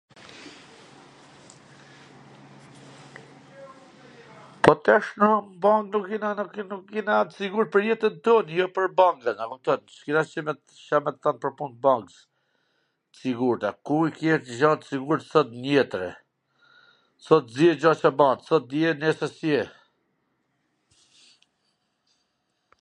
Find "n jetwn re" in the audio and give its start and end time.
15.59-16.11